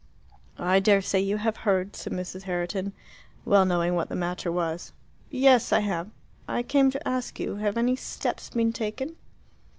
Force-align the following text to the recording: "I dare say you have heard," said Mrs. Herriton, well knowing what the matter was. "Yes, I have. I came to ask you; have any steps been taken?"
"I 0.57 0.79
dare 0.79 1.03
say 1.03 1.19
you 1.19 1.37
have 1.37 1.57
heard," 1.57 1.95
said 1.95 2.11
Mrs. 2.11 2.41
Herriton, 2.45 2.91
well 3.45 3.65
knowing 3.65 3.93
what 3.93 4.09
the 4.09 4.15
matter 4.15 4.51
was. 4.51 4.93
"Yes, 5.29 5.71
I 5.71 5.81
have. 5.81 6.09
I 6.47 6.63
came 6.63 6.89
to 6.89 7.07
ask 7.07 7.39
you; 7.39 7.57
have 7.57 7.77
any 7.77 7.95
steps 7.95 8.49
been 8.49 8.73
taken?" 8.73 9.15